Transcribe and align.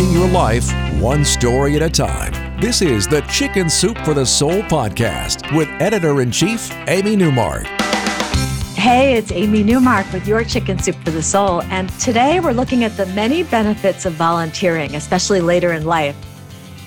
Changing 0.00 0.18
your 0.18 0.30
life 0.30 0.72
one 0.98 1.26
story 1.26 1.76
at 1.76 1.82
a 1.82 1.90
time. 1.90 2.58
This 2.58 2.80
is 2.80 3.06
the 3.06 3.20
Chicken 3.30 3.68
Soup 3.68 3.98
for 3.98 4.14
the 4.14 4.24
Soul 4.24 4.62
podcast 4.62 5.54
with 5.54 5.68
editor 5.78 6.22
in 6.22 6.30
chief, 6.30 6.72
Amy 6.88 7.16
Newmark. 7.16 7.64
Hey, 8.76 9.18
it's 9.18 9.30
Amy 9.30 9.62
Newmark 9.62 10.10
with 10.10 10.26
your 10.26 10.42
Chicken 10.42 10.78
Soup 10.78 10.96
for 11.04 11.10
the 11.10 11.22
Soul. 11.22 11.60
And 11.64 11.90
today 11.98 12.40
we're 12.40 12.52
looking 12.52 12.82
at 12.82 12.96
the 12.96 13.04
many 13.08 13.42
benefits 13.42 14.06
of 14.06 14.14
volunteering, 14.14 14.94
especially 14.94 15.42
later 15.42 15.70
in 15.74 15.84
life. 15.84 16.16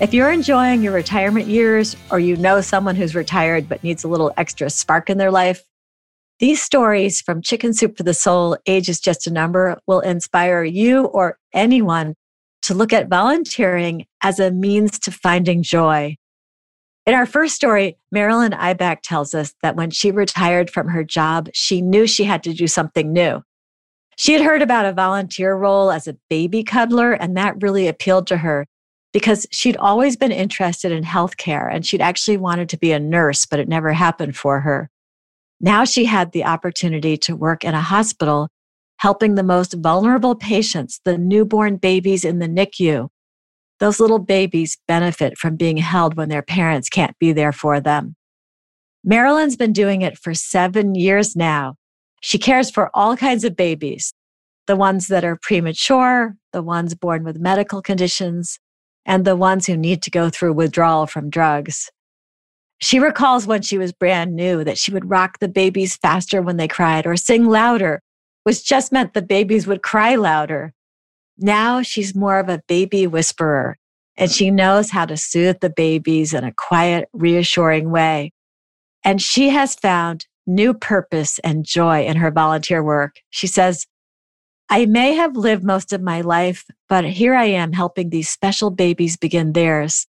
If 0.01 0.11
you're 0.11 0.31
enjoying 0.31 0.81
your 0.81 0.93
retirement 0.93 1.45
years 1.45 1.95
or 2.09 2.19
you 2.19 2.35
know 2.35 2.61
someone 2.61 2.95
who's 2.95 3.13
retired 3.13 3.69
but 3.69 3.83
needs 3.83 4.03
a 4.03 4.07
little 4.07 4.33
extra 4.37 4.71
spark 4.71 5.11
in 5.11 5.19
their 5.19 5.29
life, 5.29 5.61
these 6.39 6.63
stories 6.63 7.21
from 7.21 7.43
Chicken 7.43 7.75
Soup 7.75 7.95
for 7.95 8.01
the 8.01 8.15
Soul, 8.15 8.57
Age 8.65 8.89
is 8.89 8.99
Just 8.99 9.27
a 9.27 9.31
Number, 9.31 9.79
will 9.85 9.99
inspire 9.99 10.63
you 10.63 11.05
or 11.05 11.37
anyone 11.53 12.15
to 12.63 12.73
look 12.73 12.91
at 12.91 13.09
volunteering 13.09 14.05
as 14.21 14.39
a 14.39 14.51
means 14.51 14.99
to 14.99 15.11
finding 15.11 15.63
joy 15.63 16.17
in 17.05 17.13
our 17.13 17.25
first 17.25 17.55
story, 17.55 17.97
Marilyn 18.13 18.53
Ibach 18.53 19.01
tells 19.01 19.33
us 19.33 19.53
that 19.61 19.75
when 19.75 19.91
she 19.91 20.09
retired 20.09 20.69
from 20.69 20.87
her 20.87 21.03
job, 21.03 21.49
she 21.53 21.81
knew 21.81 22.07
she 22.07 22.23
had 22.23 22.43
to 22.43 22.53
do 22.53 22.65
something 22.65 23.11
new. 23.11 23.41
She 24.15 24.31
had 24.31 24.41
heard 24.41 24.61
about 24.61 24.85
a 24.85 24.93
volunteer 24.93 25.53
role 25.53 25.91
as 25.91 26.07
a 26.07 26.15
baby 26.29 26.63
cuddler, 26.63 27.11
and 27.11 27.35
that 27.35 27.61
really 27.61 27.87
appealed 27.89 28.27
to 28.27 28.37
her 28.37 28.67
because 29.11 29.45
she'd 29.51 29.75
always 29.77 30.15
been 30.15 30.31
interested 30.31 30.91
in 30.91 31.03
healthcare 31.03 31.69
and 31.71 31.85
she'd 31.85 32.01
actually 32.01 32.37
wanted 32.37 32.69
to 32.69 32.77
be 32.77 32.93
a 32.93 32.99
nurse, 32.99 33.45
but 33.45 33.59
it 33.59 33.67
never 33.67 33.91
happened 33.91 34.37
for 34.37 34.61
her. 34.61 34.89
Now 35.59 35.83
she 35.83 36.05
had 36.05 36.31
the 36.31 36.45
opportunity 36.45 37.17
to 37.17 37.35
work 37.35 37.65
in 37.65 37.73
a 37.73 37.81
hospital, 37.81 38.47
helping 39.03 39.35
the 39.35 39.43
most 39.43 39.73
vulnerable 39.73 40.33
patients, 40.33 41.01
the 41.03 41.17
newborn 41.17 41.75
babies 41.75 42.23
in 42.23 42.39
the 42.39 42.47
NICU, 42.47 43.09
those 43.81 43.99
little 43.99 44.17
babies 44.17 44.77
benefit 44.87 45.37
from 45.37 45.57
being 45.57 45.75
held 45.75 46.15
when 46.15 46.29
their 46.29 46.41
parents 46.41 46.87
can't 46.87 47.19
be 47.19 47.33
there 47.33 47.51
for 47.51 47.81
them. 47.81 48.15
Marilyn's 49.03 49.57
been 49.57 49.73
doing 49.73 50.03
it 50.03 50.17
for 50.17 50.33
seven 50.33 50.95
years 50.95 51.35
now. 51.35 51.75
She 52.21 52.37
cares 52.37 52.71
for 52.71 52.89
all 52.93 53.17
kinds 53.17 53.43
of 53.43 53.57
babies 53.57 54.13
the 54.67 54.77
ones 54.77 55.09
that 55.09 55.25
are 55.25 55.37
premature, 55.41 56.37
the 56.53 56.63
ones 56.63 56.95
born 56.95 57.25
with 57.25 57.37
medical 57.37 57.81
conditions, 57.81 58.57
and 59.05 59.25
the 59.25 59.35
ones 59.35 59.67
who 59.67 59.75
need 59.75 60.01
to 60.03 60.11
go 60.11 60.29
through 60.29 60.53
withdrawal 60.53 61.07
from 61.07 61.29
drugs. 61.29 61.91
She 62.79 62.99
recalls 62.99 63.45
when 63.45 63.63
she 63.63 63.77
was 63.77 63.91
brand 63.91 64.33
new 64.33 64.63
that 64.63 64.77
she 64.77 64.93
would 64.93 65.09
rock 65.09 65.39
the 65.39 65.49
babies 65.49 65.97
faster 65.97 66.41
when 66.41 66.55
they 66.55 66.69
cried 66.69 67.05
or 67.05 67.17
sing 67.17 67.43
louder, 67.43 68.01
which 68.43 68.65
just 68.65 68.91
meant 68.91 69.13
the 69.13 69.21
babies 69.21 69.67
would 69.67 69.81
cry 69.81 70.15
louder. 70.15 70.73
Now 71.37 71.81
she's 71.81 72.15
more 72.15 72.39
of 72.39 72.49
a 72.49 72.61
baby 72.67 73.07
whisperer 73.07 73.77
and 74.15 74.31
she 74.31 74.51
knows 74.51 74.91
how 74.91 75.05
to 75.05 75.17
soothe 75.17 75.59
the 75.59 75.69
babies 75.69 76.33
in 76.33 76.43
a 76.43 76.53
quiet, 76.53 77.09
reassuring 77.13 77.89
way. 77.89 78.31
And 79.03 79.21
she 79.21 79.49
has 79.49 79.75
found 79.75 80.27
new 80.45 80.73
purpose 80.73 81.39
and 81.39 81.65
joy 81.65 82.05
in 82.05 82.17
her 82.17 82.31
volunteer 82.31 82.83
work. 82.83 83.15
She 83.29 83.47
says, 83.47 83.87
I 84.69 84.85
may 84.85 85.13
have 85.15 85.35
lived 85.35 85.63
most 85.63 85.93
of 85.93 86.01
my 86.01 86.21
life, 86.21 86.65
but 86.89 87.05
here 87.05 87.33
I 87.33 87.45
am 87.45 87.73
helping 87.73 88.09
these 88.09 88.29
special 88.29 88.69
babies 88.69 89.17
begin 89.17 89.53
theirs. 89.53 90.07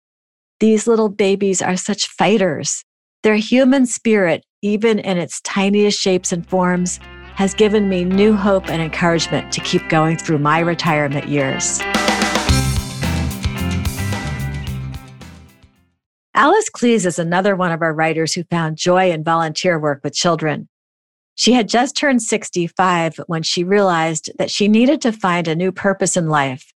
These 0.59 0.88
little 0.88 1.09
babies 1.09 1.62
are 1.62 1.78
such 1.78 2.08
fighters. 2.08 2.84
Their 3.24 3.36
human 3.36 3.86
spirit, 3.86 4.44
even 4.62 5.00
in 5.00 5.18
its 5.18 5.42
tiniest 5.42 6.00
shapes 6.00 6.31
and 6.31 6.48
forms, 6.48 7.00
has 7.36 7.53
given 7.53 7.90
me 7.90 8.03
new 8.03 8.36
hope 8.36 8.69
and 8.69 8.81
encouragement 8.81 9.52
to 9.53 9.62
keep 9.62 9.88
going 9.90 10.18
through 10.18 10.40
my 10.40 10.59
retirement 10.59 11.28
years. 11.28 11.81
Alice 16.34 16.69
Klies 16.69 17.06
is 17.06 17.19
another 17.19 17.56
one 17.56 17.72
of 17.72 17.81
our 17.81 17.94
writers 17.94 18.34
who 18.34 18.44
found 18.46 18.78
joy 18.78 19.12
in 19.12 19.24
volunteer 19.24 19.80
work 19.80 20.02
with 20.03 20.14
children. 20.14 20.68
She 21.36 21.53
had 21.53 21.69
just 21.69 21.96
turned 21.96 22.22
65 22.22 23.19
when 23.28 23.44
she 23.44 23.63
realized 23.63 24.31
that 24.38 24.52
she 24.52 24.68
needed 24.68 25.02
to 25.02 25.12
find 25.12 25.48
a 25.48 25.56
new 25.56 25.72
purpose 25.72 26.18
in 26.18 26.30
life. 26.30 26.72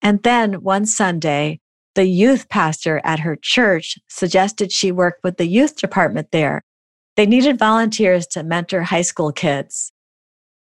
And 0.00 0.22
then 0.22 0.62
one 0.62 0.86
Sunday, 0.86 1.60
the 1.94 2.06
youth 2.06 2.48
pastor 2.48 3.00
at 3.04 3.20
her 3.20 3.36
church 3.36 3.98
suggested 4.08 4.72
she 4.72 4.92
work 4.92 5.18
with 5.22 5.36
the 5.36 5.46
youth 5.46 5.76
department 5.76 6.28
there. 6.32 6.62
They 7.16 7.26
needed 7.26 7.58
volunteers 7.58 8.26
to 8.28 8.42
mentor 8.42 8.82
high 8.82 9.02
school 9.02 9.32
kids. 9.32 9.92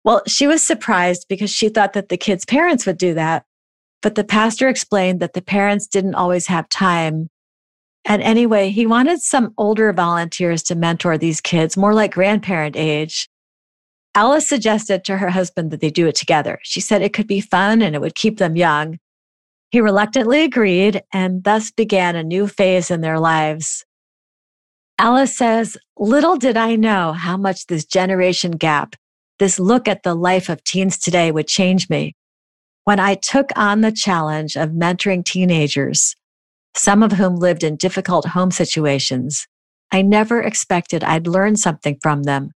Well, 0.03 0.21
she 0.27 0.47
was 0.47 0.65
surprised 0.65 1.25
because 1.27 1.51
she 1.51 1.69
thought 1.69 1.93
that 1.93 2.09
the 2.09 2.17
kids' 2.17 2.45
parents 2.45 2.85
would 2.85 2.97
do 2.97 3.13
that. 3.15 3.45
But 4.01 4.15
the 4.15 4.23
pastor 4.23 4.69
explained 4.69 5.19
that 5.19 5.33
the 5.33 5.41
parents 5.41 5.87
didn't 5.87 6.15
always 6.15 6.47
have 6.47 6.69
time. 6.69 7.29
And 8.05 8.21
anyway, 8.21 8.69
he 8.69 8.85
wanted 8.85 9.21
some 9.21 9.53
older 9.57 9.91
volunteers 9.91 10.63
to 10.63 10.75
mentor 10.75 11.17
these 11.17 11.41
kids, 11.41 11.75
more 11.75 11.93
like 11.93 12.13
grandparent 12.13 12.77
age. 12.77 13.27
Alice 14.15 14.47
suggested 14.47 15.03
to 15.03 15.17
her 15.17 15.29
husband 15.29 15.71
that 15.71 15.81
they 15.81 15.89
do 15.89 16.07
it 16.07 16.15
together. 16.15 16.59
She 16.63 16.79
said 16.79 17.01
it 17.01 17.13
could 17.13 17.27
be 17.27 17.41
fun 17.41 17.81
and 17.81 17.93
it 17.93 18.01
would 18.01 18.15
keep 18.15 18.37
them 18.37 18.55
young. 18.55 18.97
He 19.71 19.81
reluctantly 19.81 20.41
agreed, 20.43 21.03
and 21.13 21.43
thus 21.43 21.69
began 21.69 22.15
a 22.15 22.23
new 22.23 22.47
phase 22.47 22.89
in 22.89 23.01
their 23.01 23.19
lives. 23.19 23.85
Alice 24.99 25.37
says, 25.37 25.77
Little 25.97 26.35
did 26.35 26.57
I 26.57 26.75
know 26.75 27.13
how 27.13 27.37
much 27.37 27.67
this 27.67 27.85
generation 27.85 28.51
gap 28.51 28.97
this 29.39 29.57
look 29.57 29.87
at 29.87 30.03
the 30.03 30.13
life 30.13 30.49
of 30.49 30.61
teens 30.65 30.99
today 30.99 31.31
would 31.31 31.47
change 31.47 31.89
me. 31.89 32.13
When 32.83 32.99
I 32.99 33.15
took 33.15 33.51
on 33.55 33.79
the 33.79 33.93
challenge 33.93 34.57
of 34.57 34.71
mentoring 34.71 35.23
teenagers, 35.23 36.17
some 36.75 37.01
of 37.01 37.13
whom 37.13 37.37
lived 37.37 37.63
in 37.63 37.77
difficult 37.77 38.25
home 38.25 38.51
situations, 38.51 39.47
I 39.89 40.01
never 40.01 40.41
expected 40.41 41.01
I'd 41.05 41.27
learn 41.27 41.55
something 41.55 41.97
from 42.01 42.23
them. 42.23 42.51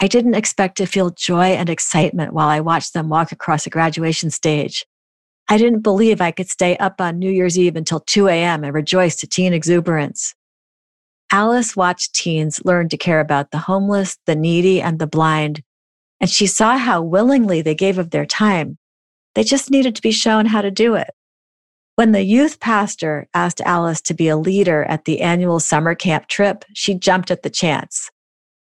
I 0.00 0.06
didn't 0.06 0.34
expect 0.34 0.76
to 0.76 0.86
feel 0.86 1.10
joy 1.10 1.46
and 1.46 1.68
excitement 1.68 2.32
while 2.32 2.48
I 2.48 2.60
watched 2.60 2.94
them 2.94 3.08
walk 3.08 3.32
across 3.32 3.66
a 3.66 3.70
graduation 3.70 4.30
stage. 4.30 4.86
I 5.48 5.58
didn't 5.58 5.80
believe 5.80 6.20
I 6.20 6.30
could 6.30 6.48
stay 6.48 6.76
up 6.76 7.00
on 7.00 7.18
New 7.18 7.30
Year's 7.30 7.58
Eve 7.58 7.74
until 7.74 7.98
2 7.98 8.28
a.m. 8.28 8.62
and 8.62 8.72
rejoice 8.72 9.16
to 9.16 9.26
teen 9.26 9.52
exuberance. 9.52 10.34
Alice 11.32 11.74
watched 11.74 12.14
teens 12.14 12.60
learn 12.64 12.88
to 12.90 12.96
care 12.96 13.18
about 13.18 13.50
the 13.50 13.58
homeless, 13.58 14.18
the 14.26 14.36
needy, 14.36 14.80
and 14.80 14.98
the 14.98 15.06
blind 15.06 15.62
and 16.22 16.30
she 16.30 16.46
saw 16.46 16.78
how 16.78 17.02
willingly 17.02 17.60
they 17.60 17.74
gave 17.74 17.98
of 17.98 18.10
their 18.10 18.24
time. 18.24 18.78
They 19.34 19.42
just 19.42 19.72
needed 19.72 19.96
to 19.96 20.02
be 20.02 20.12
shown 20.12 20.46
how 20.46 20.62
to 20.62 20.70
do 20.70 20.94
it. 20.94 21.10
When 21.96 22.12
the 22.12 22.22
youth 22.22 22.60
pastor 22.60 23.26
asked 23.34 23.60
Alice 23.62 24.00
to 24.02 24.14
be 24.14 24.28
a 24.28 24.36
leader 24.36 24.84
at 24.84 25.04
the 25.04 25.20
annual 25.20 25.58
summer 25.58 25.96
camp 25.96 26.28
trip, 26.28 26.64
she 26.74 26.94
jumped 26.94 27.32
at 27.32 27.42
the 27.42 27.50
chance. 27.50 28.08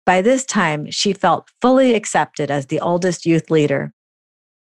By 0.04 0.20
this 0.20 0.44
time, 0.44 0.90
she 0.90 1.14
felt 1.14 1.50
fully 1.62 1.94
accepted 1.94 2.50
as 2.50 2.66
the 2.66 2.78
oldest 2.78 3.24
youth 3.24 3.50
leader. 3.50 3.92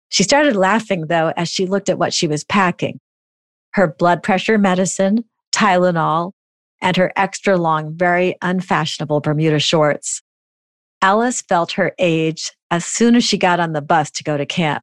She 0.08 0.22
started 0.22 0.56
laughing, 0.56 1.06
though, 1.08 1.34
as 1.36 1.50
she 1.50 1.66
looked 1.66 1.90
at 1.90 1.98
what 1.98 2.14
she 2.14 2.26
was 2.26 2.44
packing 2.44 2.98
her 3.74 3.86
blood 3.86 4.20
pressure 4.20 4.58
medicine, 4.58 5.24
Tylenol, 5.52 6.32
and 6.80 6.96
her 6.96 7.12
extra 7.16 7.56
long, 7.56 7.94
very 7.94 8.36
unfashionable 8.42 9.20
Bermuda 9.20 9.58
shorts. 9.58 10.22
Alice 11.02 11.42
felt 11.42 11.72
her 11.72 11.92
age 11.98 12.52
as 12.70 12.84
soon 12.84 13.14
as 13.16 13.24
she 13.24 13.38
got 13.38 13.60
on 13.60 13.72
the 13.72 13.82
bus 13.82 14.10
to 14.12 14.24
go 14.24 14.36
to 14.36 14.46
camp. 14.46 14.82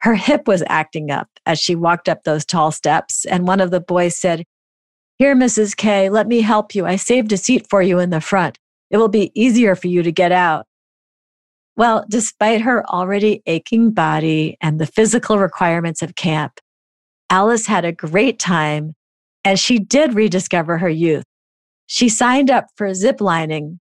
Her 0.00 0.14
hip 0.14 0.46
was 0.46 0.62
acting 0.68 1.10
up 1.10 1.28
as 1.46 1.58
she 1.58 1.74
walked 1.74 2.08
up 2.08 2.24
those 2.24 2.44
tall 2.44 2.70
steps, 2.70 3.24
and 3.24 3.46
one 3.46 3.60
of 3.60 3.70
the 3.70 3.80
boys 3.80 4.16
said, 4.16 4.44
Here, 5.18 5.34
Mrs. 5.34 5.76
K, 5.76 6.10
let 6.10 6.26
me 6.26 6.40
help 6.40 6.74
you. 6.74 6.86
I 6.86 6.96
saved 6.96 7.32
a 7.32 7.36
seat 7.36 7.66
for 7.68 7.82
you 7.82 7.98
in 7.98 8.10
the 8.10 8.20
front. 8.20 8.58
It 8.90 8.98
will 8.98 9.08
be 9.08 9.32
easier 9.34 9.74
for 9.74 9.88
you 9.88 10.02
to 10.02 10.12
get 10.12 10.32
out. 10.32 10.66
Well, 11.76 12.04
despite 12.08 12.62
her 12.62 12.88
already 12.88 13.42
aching 13.46 13.90
body 13.90 14.56
and 14.60 14.80
the 14.80 14.86
physical 14.86 15.38
requirements 15.38 16.02
of 16.02 16.14
camp, 16.14 16.58
Alice 17.28 17.66
had 17.66 17.84
a 17.84 17.92
great 17.92 18.38
time 18.38 18.94
and 19.46 19.58
she 19.58 19.78
did 19.78 20.14
rediscover 20.14 20.76
her 20.76 20.90
youth. 20.90 21.24
She 21.86 22.10
signed 22.10 22.50
up 22.50 22.66
for 22.76 22.92
zip 22.92 23.22
lining 23.22 23.78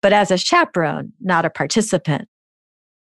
but 0.00 0.12
as 0.12 0.30
a 0.30 0.38
chaperone, 0.38 1.12
not 1.20 1.44
a 1.44 1.50
participant. 1.50 2.28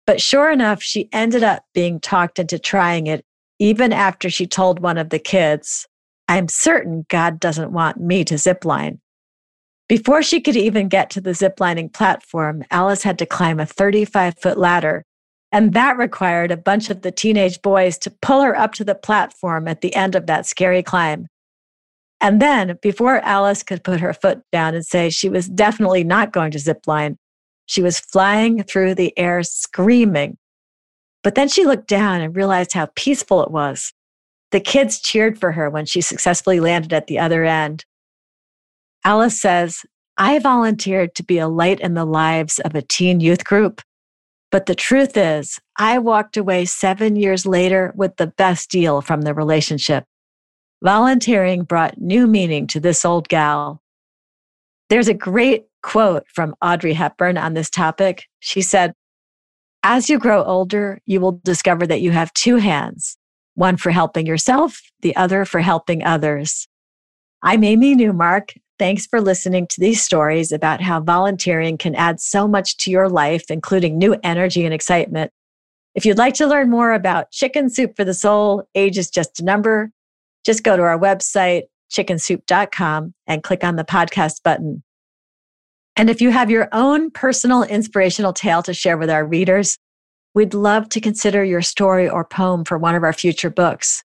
But 0.06 0.20
sure 0.20 0.50
enough, 0.50 0.82
she 0.82 1.08
ended 1.12 1.43
up 1.43 1.64
being 1.75 2.00
talked 2.00 2.38
into 2.38 2.58
trying 2.58 3.06
it, 3.06 3.25
even 3.58 3.93
after 3.93 4.31
she 4.31 4.46
told 4.46 4.81
one 4.81 4.96
of 4.96 5.10
the 5.10 5.19
kids, 5.19 5.87
I'm 6.28 6.49
certain 6.49 7.05
God 7.08 7.40
doesn't 7.40 7.72
want 7.72 8.00
me 8.00 8.25
to 8.25 8.34
zipline. 8.34 8.99
Before 9.88 10.22
she 10.22 10.40
could 10.40 10.56
even 10.56 10.88
get 10.88 11.10
to 11.10 11.20
the 11.20 11.31
ziplining 11.31 11.93
platform, 11.93 12.62
Alice 12.70 13.02
had 13.02 13.19
to 13.19 13.26
climb 13.26 13.58
a 13.58 13.66
35 13.66 14.38
foot 14.38 14.58
ladder. 14.58 15.02
And 15.50 15.72
that 15.72 15.96
required 15.96 16.50
a 16.50 16.58
bunch 16.58 16.90
of 16.90 17.00
the 17.00 17.10
teenage 17.10 17.62
boys 17.62 17.96
to 17.99 18.10
pull 18.20 18.43
her 18.43 18.55
up 18.55 18.75
to 18.75 18.84
the 18.84 18.94
platform 18.94 19.66
at 19.66 19.81
the 19.81 19.94
end 19.94 20.14
of 20.14 20.26
that 20.26 20.44
scary 20.44 20.82
climb. 20.82 21.26
And 22.20 22.43
then, 22.43 22.79
before 22.82 23.20
Alice 23.20 23.62
could 23.62 23.85
put 23.85 24.00
her 24.00 24.12
foot 24.12 24.43
down 24.50 24.75
and 24.75 24.85
say 24.85 25.09
she 25.09 25.29
was 25.29 25.49
definitely 25.49 26.03
not 26.03 26.32
going 26.32 26.50
to 26.50 26.59
zipline, 26.59 27.17
she 27.67 27.82
was 27.82 28.00
flying 28.00 28.62
through 28.62 28.94
the 28.94 29.17
air 29.17 29.43
screaming. 29.43 30.37
But 31.23 31.35
then 31.35 31.49
she 31.49 31.65
looked 31.65 31.88
down 31.88 32.20
and 32.20 32.35
realized 32.35 32.73
how 32.73 32.88
peaceful 32.94 33.43
it 33.43 33.50
was. 33.50 33.93
The 34.50 34.61
kids 34.61 35.00
cheered 35.00 35.38
for 35.38 35.53
her 35.53 35.69
when 35.69 35.85
she 35.85 36.00
successfully 36.00 36.59
landed 36.59 36.93
at 36.93 37.06
the 37.06 37.19
other 37.19 37.44
end. 37.44 37.85
Alice 39.05 39.41
says, 39.41 39.85
I 40.17 40.38
volunteered 40.38 41.15
to 41.15 41.23
be 41.23 41.38
a 41.38 41.47
light 41.47 41.79
in 41.81 41.94
the 41.94 42.05
lives 42.05 42.59
of 42.61 42.75
a 42.75 42.82
teen 42.82 43.20
youth 43.20 43.44
group. 43.44 43.82
But 44.50 44.67
the 44.67 44.75
truth 44.75 45.17
is, 45.17 45.61
I 45.76 45.99
walked 45.99 46.37
away 46.37 46.65
seven 46.65 47.15
years 47.15 47.44
later 47.44 47.93
with 47.94 48.17
the 48.17 48.26
best 48.26 48.70
deal 48.70 49.03
from 49.03 49.23
the 49.23 49.35
relationship. 49.35 50.05
Volunteering 50.83 51.65
brought 51.65 52.01
new 52.01 52.29
meaning 52.29 52.69
to 52.69 52.79
this 52.79 53.05
old 53.05 53.29
gal. 53.29 53.83
There's 54.89 55.09
a 55.09 55.15
great 55.15 55.67
quote 55.83 56.25
from 56.33 56.55
Audrey 56.63 56.93
Hepburn 56.93 57.37
on 57.37 57.55
this 57.55 57.69
topic. 57.69 58.27
She 58.39 58.63
said, 58.63 58.95
As 59.83 60.09
you 60.09 60.21
grow 60.21 60.45
older, 60.45 61.01
you 61.05 61.21
will 61.21 61.41
discover 61.45 61.85
that 61.87 62.01
you 62.01 62.13
have 62.13 62.33
two 62.35 62.57
hands 62.57 63.17
one 63.55 63.77
for 63.77 63.91
helping 63.91 64.25
yourself, 64.25 64.81
the 65.01 65.17
other 65.17 65.45
for 65.45 65.59
helping 65.61 66.05
others. 66.05 66.69
I'm 67.43 67.65
Amy 67.65 67.97
Newmark. 67.97 68.53
Thanks 68.79 69.05
for 69.05 69.21
listening 69.21 69.67
to 69.67 69.81
these 69.81 70.01
stories 70.01 70.53
about 70.53 70.81
how 70.81 71.01
volunteering 71.01 71.77
can 71.77 71.97
add 71.97 72.21
so 72.21 72.47
much 72.47 72.77
to 72.79 72.93
your 72.93 73.09
life, 73.09 73.51
including 73.51 73.99
new 73.99 74.17
energy 74.23 74.65
and 74.65 74.73
excitement. 74.73 75.33
If 75.97 76.07
you'd 76.07 76.19
like 76.19 76.35
to 76.35 76.47
learn 76.47 76.71
more 76.71 76.93
about 76.93 77.33
Chicken 77.33 77.69
Soup 77.69 77.97
for 77.97 78.05
the 78.05 78.15
Soul, 78.15 78.69
age 78.77 78.97
is 78.97 79.11
just 79.11 79.41
a 79.41 79.45
number, 79.45 79.91
just 80.49 80.65
go 80.65 80.79
to 80.79 80.83
our 80.83 80.99
website, 80.99 81.65
chickensoup.com, 81.93 83.12
and 83.27 83.43
click 83.43 83.62
on 83.62 83.77
the 83.77 83.85
podcast 83.85 84.43
button. 84.43 84.83
And 85.95 86.09
if 86.09 86.23
you 86.23 86.31
have 86.31 86.50
your 86.50 86.71
own 86.73 87.11
personal 87.11 87.65
inspirational 87.65 88.33
tale 88.33 88.62
to 88.62 88.73
share 88.73 88.97
with 88.97 89.11
our 89.11 89.27
readers, 89.27 89.77
we'd 90.35 90.55
love 90.55 90.89
to 90.89 91.03
consider 91.03 91.45
your 91.45 91.61
story 91.61 92.09
or 92.09 92.25
poem 92.25 92.65
for 92.65 92.79
one 92.79 92.95
of 92.95 93.03
our 93.03 93.12
future 93.12 93.50
books. 93.50 94.03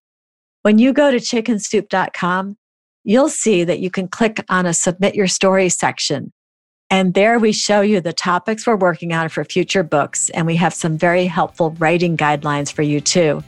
When 0.60 0.78
you 0.78 0.92
go 0.92 1.10
to 1.10 1.16
chickensoup.com, 1.16 2.58
you'll 3.04 3.30
see 3.30 3.64
that 3.64 3.80
you 3.80 3.90
can 3.90 4.06
click 4.06 4.44
on 4.50 4.66
a 4.66 4.74
submit 4.74 5.14
your 5.14 5.28
story 5.28 5.70
section. 5.70 6.30
And 6.90 7.14
there 7.14 7.38
we 7.38 7.52
show 7.52 7.80
you 7.80 8.02
the 8.02 8.12
topics 8.12 8.66
we're 8.66 8.76
working 8.76 9.14
on 9.14 9.30
for 9.30 9.44
future 9.44 9.82
books. 9.82 10.28
And 10.30 10.46
we 10.46 10.56
have 10.56 10.74
some 10.74 10.98
very 10.98 11.24
helpful 11.24 11.70
writing 11.78 12.18
guidelines 12.18 12.70
for 12.70 12.82
you 12.82 13.00
too. 13.00 13.42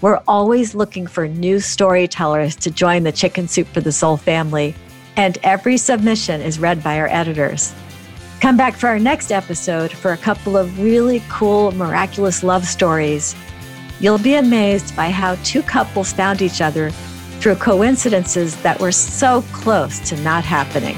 We're 0.00 0.20
always 0.28 0.76
looking 0.76 1.08
for 1.08 1.26
new 1.26 1.58
storytellers 1.58 2.54
to 2.56 2.70
join 2.70 3.02
the 3.02 3.10
Chicken 3.10 3.48
Soup 3.48 3.66
for 3.66 3.80
the 3.80 3.90
Soul 3.90 4.16
family, 4.16 4.76
and 5.16 5.38
every 5.42 5.76
submission 5.76 6.40
is 6.40 6.60
read 6.60 6.84
by 6.84 7.00
our 7.00 7.08
editors. 7.08 7.74
Come 8.40 8.56
back 8.56 8.76
for 8.76 8.86
our 8.86 9.00
next 9.00 9.32
episode 9.32 9.90
for 9.90 10.12
a 10.12 10.16
couple 10.16 10.56
of 10.56 10.78
really 10.78 11.20
cool, 11.28 11.72
miraculous 11.72 12.44
love 12.44 12.64
stories. 12.64 13.34
You'll 13.98 14.18
be 14.18 14.34
amazed 14.34 14.94
by 14.94 15.10
how 15.10 15.34
two 15.42 15.62
couples 15.62 16.12
found 16.12 16.42
each 16.42 16.60
other 16.60 16.90
through 17.40 17.56
coincidences 17.56 18.54
that 18.62 18.78
were 18.78 18.92
so 18.92 19.42
close 19.52 19.98
to 20.10 20.16
not 20.22 20.44
happening. 20.44 20.96